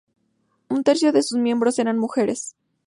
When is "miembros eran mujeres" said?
1.37-2.55